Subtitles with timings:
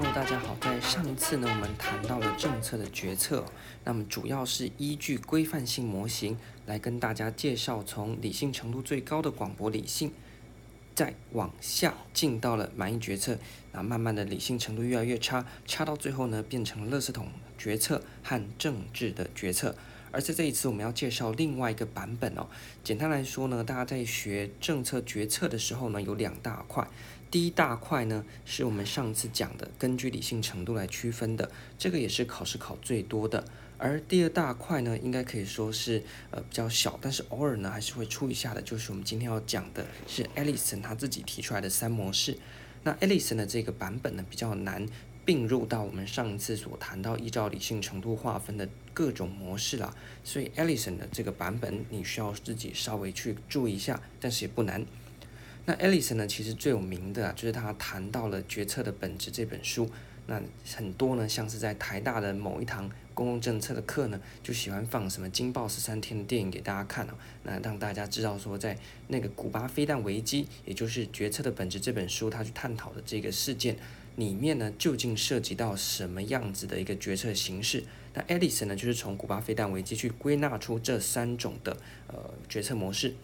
[0.00, 0.56] 各位大家好。
[0.60, 3.44] 在上一次呢，我们谈到了政策的决策，
[3.82, 10.12] 那么主要是依据规范性模型来跟大家介绍，从理性程度最高的广博理性，
[10.94, 13.40] 再往下进到了满意决策，
[13.72, 17.26] 那慢慢的理性程度越来越差，差到最后呢，变成了垃圾桶
[17.58, 19.74] 决策和政治的决策。
[20.10, 22.46] 而在这一次，我们要介绍另外一个版本哦。
[22.82, 26.86] 简单来说呢，大家在学政策决策的时候呢，有两大块。
[27.30, 33.44] 第一大块呢，是我们上次讲的，根据理性程度来区分的，这个也是考试考最多的。
[33.76, 42.38] 而第二大块呢，应该可以说是呃比较小，但是偶尔呢还是会出一下的，就是我们今天要讲的是 Ellison 他自己提出来的三模式。
[42.82, 44.86] 那 Ellison 的这个版本呢，比较难
[45.28, 54.86] 并入到我们上一次所谈到依照理性程度划分的各种模式啦，所以 Ellison 的这个版本你需要自己稍微去注意一下，但是也不难。
[55.66, 59.90] 那 Ellison 呢，其实最有名的啊，就是他谈到了《决策的本质》这本书。
[60.28, 60.40] 那
[60.74, 67.12] 很多呢，像是在台大的某一堂公共政策的课呢，就喜欢放什么《惊爆十三天》的电影给大家看哦。
[67.42, 73.76] 那让大家知道说，在那个古巴飞弹危机，也就是《决策的本质》这本书，他去探讨的这个事件
[74.18, 77.84] 里面呢，究竟涉及到什么样子的一个决策形式？
[78.14, 81.76] 那 Edison 呢，就是从古巴飞弹危机去归纳出这三种的
[82.08, 83.14] 呃决策模式。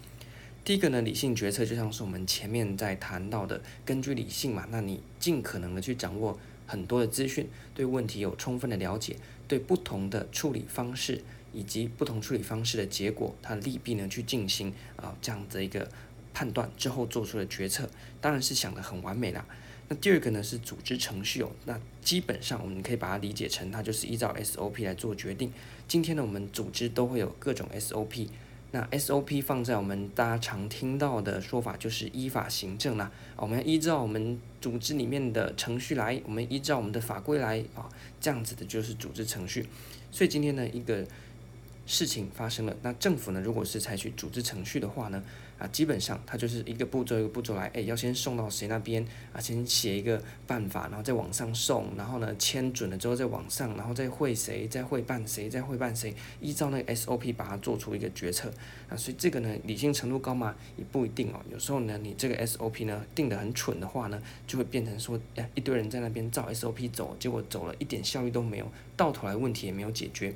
[0.65, 9.17] 第一个呢，理性决策就像是我们前面在谈到的，根据理性嘛，那你尽可能的去掌握很多的资讯，对问题有充分的了解，
[9.49, 11.21] 对不同的处理方式
[11.53, 15.91] 以及不同处理方式的结果，它利弊呢去进行啊、这样的一个
[16.33, 19.45] 判断之后做出的决策，当然是想得很完美啦。
[19.89, 25.53] 那第二个呢是组织程序哦，那基本上我们可以把它理解成它就是依照 SOP 来做决定。
[25.87, 28.29] 今天呢我们组织都会有各种 SOP。
[28.71, 37.89] 那 SOP 放在我们大家常听到的说法就是依法行政啦，我们要依照我们组织里面的程序来，我们依照我们的法规来啊，
[38.21, 39.67] 这样子的就是组织程序。
[40.11, 41.07] 所以今天呢一个
[41.87, 45.23] 事情发生了，那政府呢如果是采取组织程序的话呢？
[45.59, 49.41] 啊，基本上它就是一个步骤一个步骤来，哎，要先送到谁那边啊？
[49.41, 58.53] 先写一个办法，然后再往上送，然后呢签准了之后再往上，然后再会谁，再会办谁，再会办谁，依照那个 SOP 把它做出一个决策
[58.89, 58.97] 啊。
[58.97, 60.55] 所以这个呢，理性程度高吗？
[60.77, 61.41] 也不一定哦。
[61.51, 68.67] 有时候呢，你这个 SOP 呢定得很蠢的话呢，就会变成说，哎，一堆人在那边照 SOP 走，结果走了一点效率都没有，
[68.97, 70.35] 到头来问题也没有解决。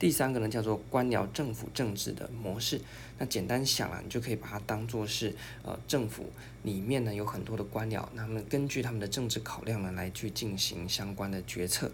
[0.00, 2.80] 第三个呢，叫做官僚政府政治的模式。
[3.18, 11.92] 那简单想啊，你就可以把它当做是呃，政府里面呢有很多的官僚，那么根据他们的政治考量呢来去进行相关的决策。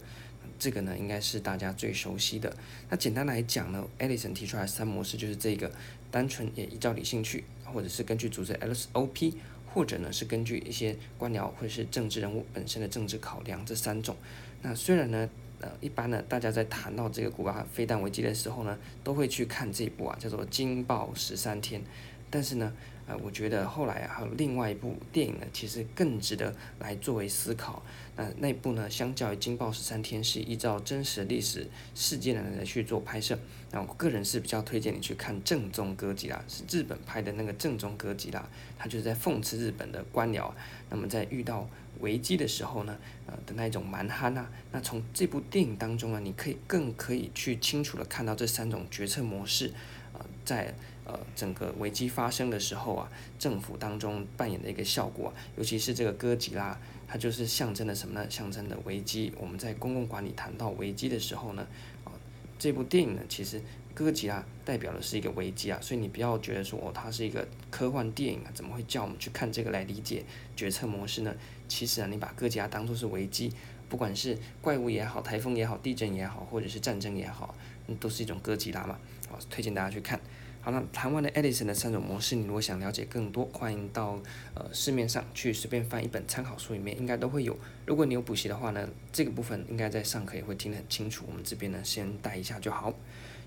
[0.56, 2.56] 这个呢应该是大家最熟悉的。
[2.89, 5.72] 那简单来讲呢，Ellison 提出来三模式就是这个，
[6.12, 9.34] 单纯也依照理性去，或者是根据组织 SOP，
[9.75, 14.16] 或者呢是根据一些官僚或者是政治人物本身的政治考量这三种。
[14.62, 15.28] 那虽然呢。
[15.61, 21.81] 呃，一般呢，大家在谈到这个古巴飞弹危机的时候呢，都会去看这一部啊，叫做《惊爆十三天》。
[22.28, 22.72] 但是呢，
[23.06, 27.83] 呃，我觉得后来，还有另外一部电影呢，其实更值得来作为思考。
[28.17, 33.39] 那那部呢，相较于《惊爆十三天》，是依照真实历史事件呢来去做拍摄。
[33.71, 38.41] 那我个人是比较推荐你去看《正宗歌吉拉》，是日本拍的那个《正宗歌吉拉》，
[38.78, 40.50] 他就是在讽刺日本的官僚。
[40.91, 41.69] 那么在遇到
[42.00, 42.97] 危机的时候呢，
[43.27, 49.72] 呃的那一种蛮横啊，那从这部电影当中呢，你可以更可以去清楚的看到这三种决策模式，
[50.15, 50.75] 呃，在
[51.06, 56.78] 呃整个危机发生的时候啊，政府当中扮演的一个效果啊，尤其是这个哥吉拉，
[57.09, 58.31] 它就是象征了什么呢？
[58.31, 59.33] 象征的危机。
[59.39, 61.66] 我们在公共管理谈到危机的时候呢，
[62.05, 62.12] 啊，
[62.59, 63.62] 这部电影呢，其实。
[63.97, 70.22] 哥吉拉代表的是一个危机啊，所以你不要觉得说哦，它是一个科幻电影啊，怎么会叫我们去看这个来理解
[70.55, 71.34] 决策模式呢？
[71.66, 73.50] 其实啊，你把哥吉拉当作是危机，
[73.89, 77.55] 不管是怪物也好、台风也好、地震也好，或者是战争也好，
[77.99, 78.99] 都是一种哥吉拉嘛。
[79.31, 80.21] 好，推荐大家去看。
[80.66, 84.21] 好了，谈完了 Edison 的三种模式，你如果想了解更多，欢迎到
[84.53, 87.57] 呃市面上去随便翻一本参考书，里面应该都会有。
[87.86, 91.24] 如果你有补习的话呢，这个部分应该在上课也会听得很清楚。
[91.28, 92.92] 我们这边呢，先带一下就好。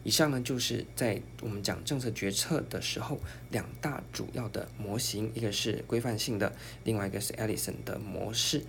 [0.05, 3.19] 以上呢，就是在我们讲政策决策的时候，
[3.51, 6.53] 两大主要的模型，一个是规范性的，
[6.85, 8.63] 另外一个是 Edison 的模式。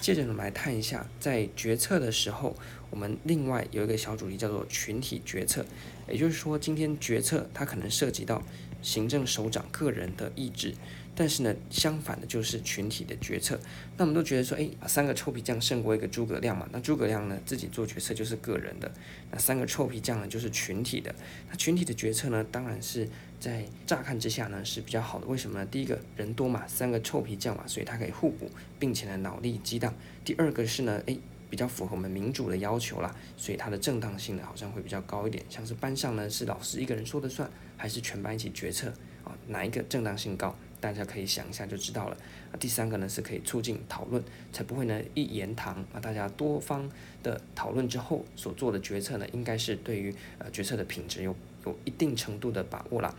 [0.00, 2.56] 接着我们来看一下，在决策的时候，
[2.88, 5.64] 我们另外有一个小主题叫做群体决策，
[6.08, 8.42] 也就是说，今天决策它可能涉及到
[8.80, 10.72] 行政首长个人的意志。
[11.18, 13.58] 但是呢，相反的就是群体的决策。
[13.96, 16.68] 那我们都觉得说，哎，三个臭皮匠胜过一个诸葛亮嘛。
[16.70, 18.88] 那诸葛亮呢，自己做决策就是个人的；
[19.32, 21.12] 那三个臭皮匠呢，就是群体的。
[21.50, 23.08] 那群体的决策呢，当然是
[23.40, 25.26] 在乍看之下呢是比较好的。
[25.26, 25.66] 为什么呢？
[25.66, 28.48] 第一个人多嘛，三个臭皮匠嘛，所以它可以互补，
[28.78, 29.92] 并且呢脑力激荡。
[30.24, 31.18] 第二个是呢，哎，
[31.50, 35.44] 比较符合我们民主的要求啦，所以它的正当性呢好像会比较高一点。
[35.48, 38.94] 像是班上呢是老师一个人说的算，还是全班一起决策
[39.24, 39.36] 啊？
[39.48, 40.56] 哪一个正当性高？
[40.80, 42.16] 大家可以想一下就知道了。
[42.50, 44.22] 啊，第三个呢是可以促进讨论，
[44.52, 46.00] 才不会呢一言堂啊。
[46.00, 46.90] 大家多方
[47.22, 51.34] 的讨论之后所做的决策呢，应该是对于呃决策的品质有
[51.66, 53.14] 有一定程度的把握啦。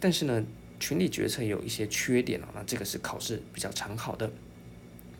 [0.00, 0.44] 但是呢，
[0.78, 2.48] 群体决策有一些缺点啊。
[2.54, 4.30] 那这个是考试比较常考的。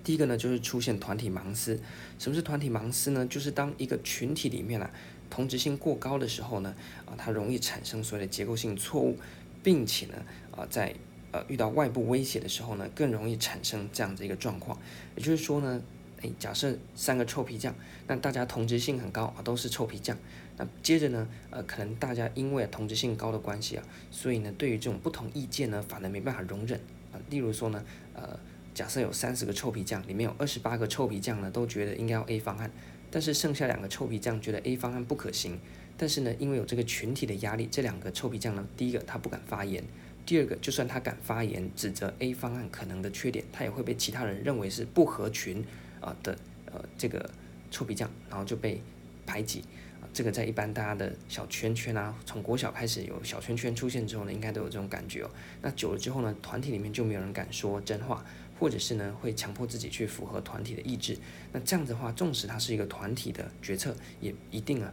[0.03, 1.81] 第一个呢就是出现团体盲思。
[2.19, 3.27] 什么是团体盲思呢？
[3.27, 4.89] 就是当一个群体里面啊
[5.29, 6.75] 同质性过高的时候呢，
[7.05, 9.19] 啊它容易产生所谓的结构性错误，
[9.65, 10.15] 并且呢
[10.53, 10.95] 啊在
[11.33, 14.79] 呃，遇到外部威胁的时候呢，更容易产生这样子一个状况。
[15.17, 15.83] 也就是说呢，
[16.23, 17.75] 诶，假设三个臭皮匠，
[18.07, 20.17] 那大家同质性很高啊，都是臭皮匠。
[20.57, 26.81] 那接着呢，呃，可能大家因为同质性高的关系啊，所以呢，对于这种不同意见呢，反而没办法容忍
[27.13, 27.21] 啊。
[27.29, 27.85] 例如说呢，
[28.15, 28.39] 呃，
[28.73, 32.71] 假设有三十个臭皮匠，里面有二十八个臭皮匠呢，都觉得应该要 A 方案，
[33.11, 35.59] 但是剩下两个臭皮匠觉得 A 方案不可行。
[35.99, 39.83] 但是呢，因为有这个群体的压力，这两个臭皮匠呢，第一个他不敢发言。
[40.27, 45.65] 第二个，就算他敢发言指责 A 方案可能的缺点，他也会被其他人认为是不合群
[46.01, 46.37] 啊的
[46.67, 47.31] 呃这个
[47.71, 48.83] 臭皮匠，然后就被
[49.25, 49.61] 排挤
[50.01, 50.05] 啊。
[50.13, 55.31] 这个在一般大家的小圈圈啊，从国小开始有小圈圈出现之后呢，应该都有这种感觉哦。
[55.63, 58.27] 那久了之后呢，团体里面就没有人敢说真话，
[58.59, 61.17] 或者是呢会强迫自己去符合团体的意志。
[61.53, 64.93] 那这样子的话，纵使它是一个团体的决策，也一定啊。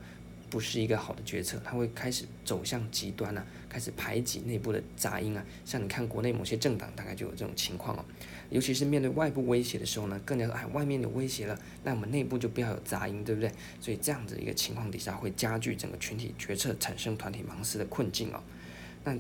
[0.50, 5.44] 不是一个好的决策，它会开始走向极端啊，开始排挤内部的杂音啊。
[5.66, 8.06] 像你看国内某些政党，大概就有这种情况哦。
[8.52, 13.52] 尤其是面对外部威胁的时候呢，更加，哎，外面有威胁了，那我们内部就不要有杂音，对不对？
[13.82, 18.42] 所以这样子一个情况底下，会加剧整个群体决策产生团体盲思的困境哦。
[19.04, 19.18] 那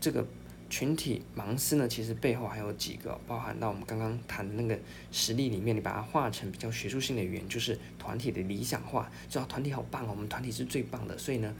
[0.00, 0.26] 这个。
[0.68, 4.76] 群体盲思呢，其实背后还有几个，包含到我们刚刚谈的那个
[5.12, 11.54] 实例里面，你把它化成比较学术性的语言，就是团体的理想化，知道团体好棒哦，我们团体是最棒的，所以呢，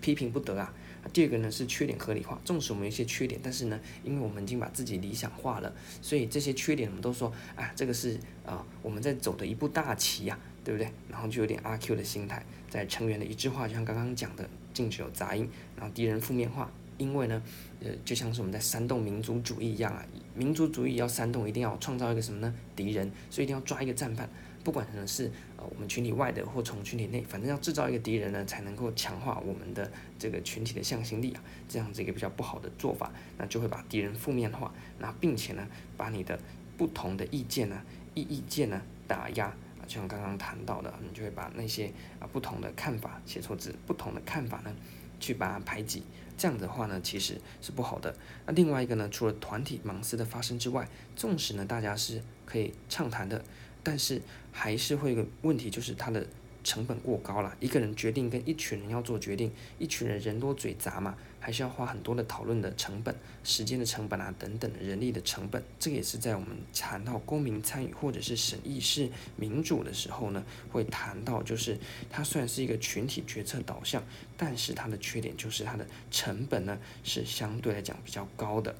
[0.00, 0.72] 批评不得啊。
[1.12, 10.90] 第二个呢是缺点合理化，纵使我们有一些缺点，但是呢，因为我们已经把自己理想化了，所以这些缺点我们都说，啊，这个是啊我们在走的一步大棋呀，对不对？
[11.08, 16.70] 然后就有点阿 Q 的心态，在成员的一致化，就像刚刚讲的，禁止有杂音，然后敌人负面化。
[16.98, 17.42] 因为呢，
[17.80, 20.06] 呃，就像是我们在煽动民族主义一样啊，
[20.36, 22.54] 民族主义要煽动，一定要创造一个什么呢？
[22.76, 24.28] 敌人，所以一定要抓一个战犯，
[24.62, 25.28] 不管呢是
[25.70, 35.66] 我们群体外的或从群体内，反正要制造一个敌人呢，才能够强化我们的这个群体的向心力啊，这样子一个比较不好的做法，那就会把敌人负面化，那并且呢，
[35.96, 36.38] 把你的
[36.76, 37.82] 不同的意见呢，
[38.14, 44.74] 意意见呢打压啊，就像刚刚谈到的，你就会把那些啊不同的看法写错字，不同的看法呢，
[45.20, 46.02] 去把它排挤。
[46.34, 48.12] 这样的话呢，其实是不好的。
[48.46, 53.44] 那另外一个呢，除了团体盲思的发生之外，纵使呢大家是可以畅谈的，
[53.82, 54.20] 但是
[54.50, 56.26] 还是会有个问题，就是它的。
[56.64, 59.50] 成本过高了，一个人决定跟一群人要做决定，
[59.80, 63.12] 一群人人多嘴杂嘛，还是要花很多的讨论的成本、
[63.42, 65.60] 时间的成本啊等等人力的成本。
[65.76, 71.76] 这个也是在我们谈到公民参与或者是审议式民主的时候呢，会谈到，就是
[72.08, 74.00] 它虽然是一个群体决策导向，
[74.36, 78.72] 但是它的缺点就是它的成本呢是相对来讲比较高的。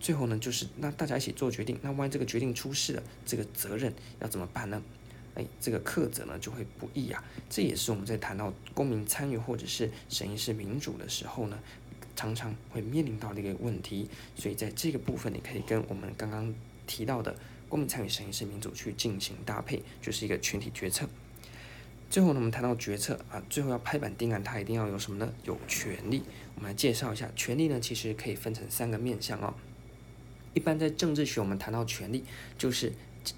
[0.00, 4.82] 最后呢，就是那大家一起做决定，那万一这个决定出事了，这个责任要怎么办呢？
[5.34, 11.56] 哎，这个课责呢就会不易啊，这也是我们在谈到公民参与或者是审议式民主的时候呢，
[12.18, 14.08] 常常会面临到的一个问题。
[14.34, 16.52] 所以在这个部分，你可以跟我们刚刚
[16.84, 17.36] 提到的
[17.68, 21.08] 公民参与审议式民主去进行搭配，就是一个群体决策。
[22.10, 25.32] 最后呢，我们谈到决策啊，最后要拍板定案，它一定要有什么呢？
[25.44, 26.24] 有权利。
[26.56, 29.54] 我们来介绍一下权利呢，其实可以分成三个面向哦。
[30.54, 32.24] 一般在政治学，我们谈到权利，
[32.58, 32.92] 就是。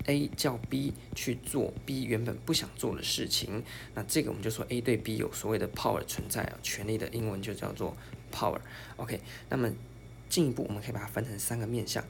[0.04, 7.96] A 叫 B 去做 B 原本不想做的事情，那这个我们就说 A 对 B 有所谓的 power 存在啊，权力的英文就叫做
[8.30, 8.60] power。
[8.96, 9.70] OK，那么
[10.28, 12.04] 进一步我们可以把它分成三个面向，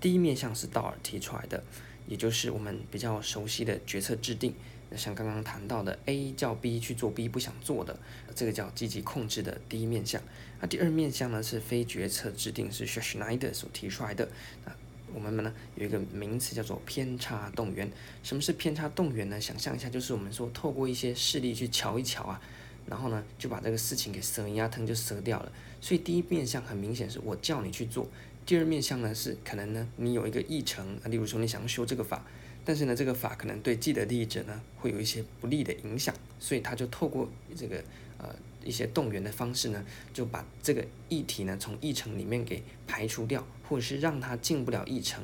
[0.00, 1.62] 第一面向是道尔提出来的，
[2.06, 4.54] 也就是我们比较熟悉的决策制定，
[4.90, 7.98] 那像刚刚谈到的 A 叫 B 去做 B 不想做的，
[8.34, 10.20] 这个叫积极控制的第一面向。
[10.60, 14.28] 那第二面向呢是非决策制定，是 Schneider 所提出来的。
[14.64, 14.72] 那
[15.14, 17.90] 我们呢有一个名词叫做偏差动员。
[18.22, 19.40] 什么是偏差动员呢？
[19.40, 22.40] 想象一下，就是我们说透过一些事例去瞧一瞧啊，
[22.86, 25.52] 然后呢就把这个事情给蛇压疼就折掉了。
[25.80, 28.08] 所以第一面向很明显是我叫你去做，
[28.44, 32.24] 第二面向呢是可能呢你有一个议程，例如说你想要修这个法，
[32.64, 37.82] 但是呢这个法可能对既得利益者呢会有一些不利的影响，所以他就透过这个
[38.18, 38.34] 呃。
[38.64, 45.22] 一些动员的方式呢，就把这个议题呢从议程里面给排除掉，或者是让他进不了议程。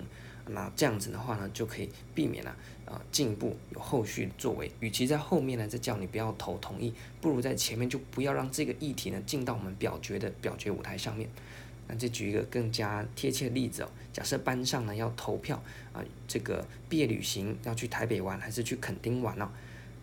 [0.52, 4.70] 那这样子的话呢，就可以避免了呃进一步有后续作为。
[4.80, 11.28] 与其在后面呢再叫你不要投同意，不如在前面就不要让这个议题呢进到我们表决的表决舞台上面。
[11.88, 15.60] 那再举一个更加贴切的例子哦，假设班上呢要投票
[15.92, 19.48] 啊，这个毕业旅行要去台北玩还是去垦丁玩哦？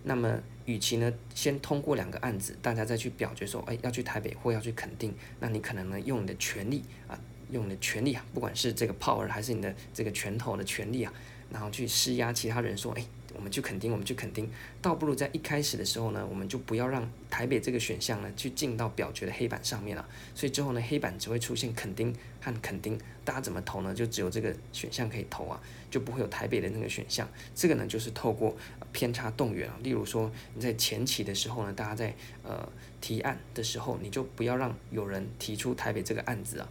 [0.03, 7.19] 那么，与其呢先通过两个案子，大家再去表决说，哎，要去台北或要去垦丁，那你可能呢用你的权利啊，
[7.51, 11.13] 用你的权力啊，不管是这个 power 还是你的这个拳头的权力啊，
[11.51, 13.05] 然后去施压其他人说，哎。
[13.35, 14.49] 我们去垦丁，我们去垦丁，
[14.81, 20.03] 倒不如在一开始的时候呢，我们就不要让台北这个选项呢去进到表决的黑板上面了。
[20.33, 22.11] 所以之后呢，黑板只会出现垦丁
[22.41, 23.93] 和垦丁，大家怎么投呢？
[23.93, 25.61] 就只有这个选项可以投啊，
[25.91, 27.29] 就不会有台北的那个选项。
[27.53, 28.57] 这个呢，就是透过
[28.91, 29.77] 偏差动员啊。
[29.83, 32.67] 例如说你在前期的时候呢，大家在呃
[33.01, 36.67] 提案的时候，你就不要让有人提出台北这个案子啊。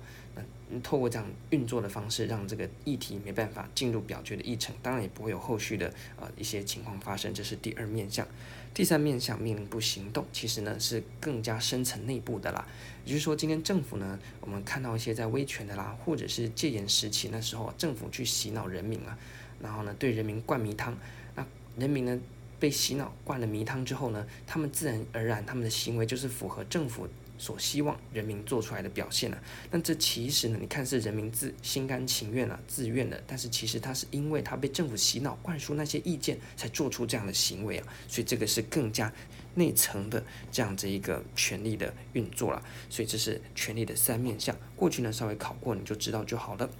[0.83, 7.33] 透过这样运作的方式，让这个议题没办法进入表决的议程，当然也不会有后续的呃一些情况发生。
[7.33, 8.27] 这是第二面向，
[8.75, 12.67] 第三面向命令不行动，其实呢是更加深层内部的啦。
[13.05, 19.17] 也就是说，今天政府呢，我们看到一些在威权的啦，或者是戒严时期那时候，政府去洗脑人民啊，
[19.63, 20.97] 然后呢对人民灌迷汤，
[21.37, 21.47] 那
[21.79, 22.21] 人民呢
[22.59, 27.07] 被洗脑灌了迷汤之后呢，他们自然而然他们的行为就是符合政府。
[27.39, 29.43] 所希望人民做出来的表现呢、啊？
[29.71, 33.23] 那这其实呢，你看是人民自心甘情愿啊，自愿的。
[33.27, 37.87] 但是其实他是因为他被政府洗脑灌输那些意见，才做出这样的行为啊。
[38.09, 39.13] 所以这个是更加
[39.55, 42.63] 内层的这样子一个权力的运作了。
[42.89, 44.57] 所以这是权力的三面向。
[44.75, 46.71] 过去呢稍微考过你就知道就好了。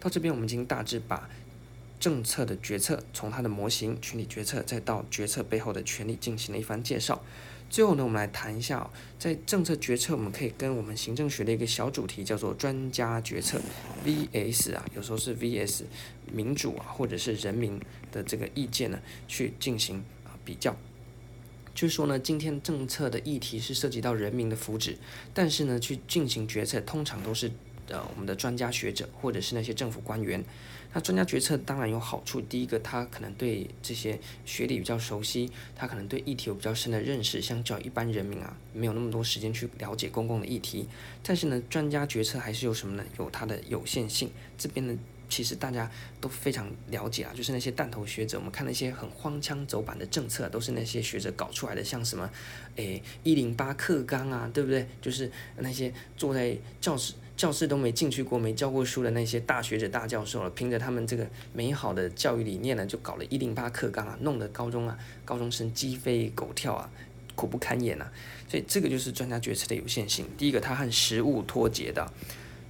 [0.00, 1.30] 到这边我们已经大致把
[2.00, 7.22] 政策的决策从它的模型、群体决策，再到决策背后的权力进行了一番介绍。
[7.72, 13.58] 最后呢，我们来谈一下哦，在政策决策，我们可以跟我们行政学的一个小主题叫做专家决策
[14.04, 15.84] ，VS 啊，有时候是 VS
[16.30, 17.80] 民主啊，或者是人民
[18.12, 20.76] 的这个意见呢，去进行啊比较。
[21.74, 24.96] 就是说呢，今天政策的议题是涉及到人民的福祉，
[25.32, 27.50] 但是呢，去进行决策通常都是
[27.88, 30.44] 呃我们的专家学者或者是那些政府官员。
[30.94, 40.86] 那专家决策当然有好处，第一个，他可能对这些学理比较熟悉，他可能对议题有比较深的认识，相较一般人民啊，没有那么多时间去了解公共的议题。
[41.22, 43.04] 但是呢，专家决策还是有什么呢？
[43.18, 44.30] 有它的有限性。
[44.58, 44.94] 这边呢，
[45.30, 52.30] 其实大家都非常了解啊，就是那些弹头学者，我们看那些很荒腔走板的政策，都是那些学者搞出来的，像什么，
[52.76, 54.86] 诶，一零八课纲啊，对不对？
[55.00, 57.14] 就是那些坐在教室。
[57.36, 66.90] 教室都没进去过、没教过书的那些大学者、大教授了，凭着他们这个美好的教育理念呢，就搞了一零八课纲啊，弄得高中啊高中生鸡飞狗跳啊，
[67.34, 68.12] 苦不堪言呐、啊。
[68.48, 70.26] 所以这个就是专家决策的有限性。
[70.36, 72.12] 第一个，它和实物脱节的。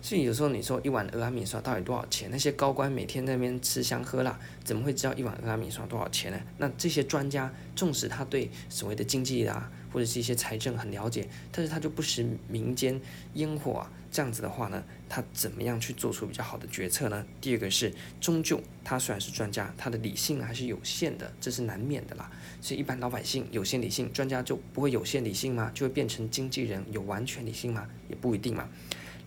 [0.02, 2.28] 所以有时候你说一碗蚵仔面刷到底多少钱？
[2.30, 6.40] 那些高官每天那边吃香喝辣，怎么会知道一碗蚵仔面刷多少钱呢？
[6.58, 13.00] 那这些专家，纵使他对所谓的经济啊，或者是一些财政很了解，但是他就不食民间
[13.34, 13.90] 烟火啊。
[14.10, 17.24] 这样子的话呢，他怎么样去做出比较好的决策呢？
[17.40, 17.90] 第二个是，
[18.20, 22.30] 终究他虽然是专家，他的理性还是有限的，这是难免的啦。
[22.60, 25.70] 所以一般老百姓有限理性，专家就不会有限理性吗？
[25.72, 27.88] 就会变成经纪人有完全理性吗？
[28.10, 28.68] 也不一定嘛。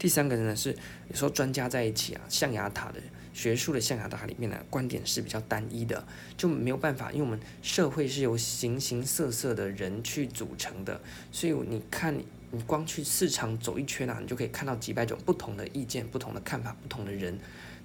[0.05, 0.69] 第三个人呢是，
[1.09, 2.99] 有时候专家在一起啊，象牙塔的
[3.33, 6.05] 学术的象牙塔里面呢，观点是比较单一的，
[6.37, 12.15] 就没有办法，因为我们社会是由形形色色的人去组成的，所以你看。
[12.51, 17.37] 你光去市场走一圈啊，你就可以看到几百种不同的意见、不同的看法、不同的人。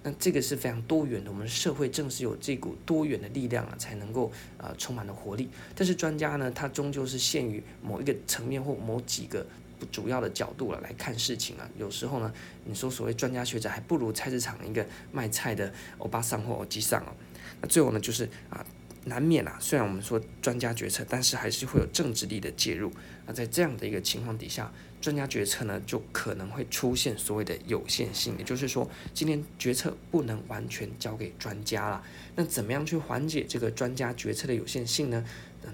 [0.04, 1.30] 那这个是非常多元的。
[1.30, 5.48] 我们社会正是有这股多元的力量啊，才能够呃充满了活力。
[5.74, 9.44] 但是专家呢，他终究是限于某一个层面或某几个
[9.86, 11.68] 主要的角度了来看事情啊。
[11.78, 12.32] 有时候呢，
[12.64, 17.12] 你说所谓专家学者，还不如菜市场一个卖菜的欧巴桑或欧吉桑哦。
[17.60, 18.64] 那最后呢，就是啊。
[19.06, 22.92] 难免啊，虽然我们说专家决策，但是还是会有政治力的介入。
[23.24, 24.70] 那在这样的一个情况底下，
[25.00, 32.04] 专家决策呢，就可能会出现所谓的有限性，也就是说，今天决策不能完全交给专家了。
[32.36, 35.24] 那怎么样去缓解这个专家决策的有限性呢？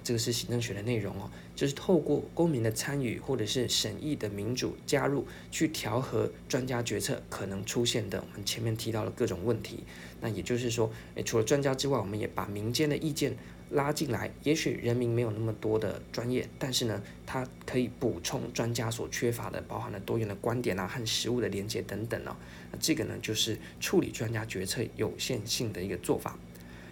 [0.06, 9.82] 这个是行政学的内容哦，就是透过公民的参与或者是审议的民主加入，去调和专家决策可能出现的我们前面提到的各种问题。
[10.20, 13.36] 那也就是说，诶，除了专家之外，我们也把民间的意见
[13.70, 14.32] 拉进来。
[14.44, 22.36] 也许人民没有那么多的专业，但是呢，它可以补充专家所缺乏的，包含了多元的观点啊和实务的连接等等哦。
[22.70, 26.38] 那这个呢，就是处理专家决策有限性的一个做法。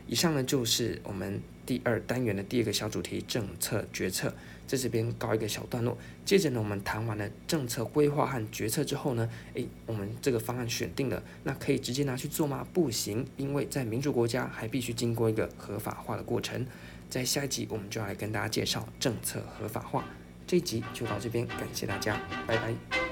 [0.07, 4.35] 以上呢，就是我们第二单元的第二个小主题——政策决策，
[4.67, 5.97] 在这边告一个小段落。
[6.25, 12.67] 接着呢，我们谈完了政策规划和决策之后呢，诶，我们这个方案选定了，那可以直接拿去做吗？
[12.73, 16.67] 不行，因为在民主国家还必须经过一个合法化的过程。
[17.09, 20.05] 在下一集，我们就要来跟大家介绍政策合法化。
[20.47, 23.04] 这一集就到这边，感谢大家，拜拜。